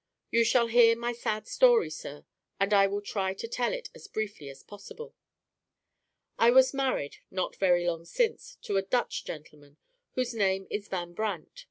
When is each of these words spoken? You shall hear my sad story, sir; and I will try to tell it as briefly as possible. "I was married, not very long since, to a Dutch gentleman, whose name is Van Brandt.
You 0.31 0.43
shall 0.43 0.65
hear 0.65 0.95
my 0.97 1.11
sad 1.13 1.45
story, 1.45 1.91
sir; 1.91 2.25
and 2.59 2.73
I 2.73 2.87
will 2.87 3.03
try 3.03 3.35
to 3.35 3.47
tell 3.47 3.71
it 3.71 3.91
as 3.93 4.07
briefly 4.07 4.49
as 4.49 4.63
possible. 4.63 5.13
"I 6.39 6.49
was 6.49 6.73
married, 6.73 7.17
not 7.29 7.55
very 7.57 7.85
long 7.85 8.05
since, 8.05 8.55
to 8.63 8.77
a 8.77 8.81
Dutch 8.81 9.23
gentleman, 9.25 9.77
whose 10.13 10.33
name 10.33 10.65
is 10.71 10.87
Van 10.87 11.13
Brandt. 11.13 11.59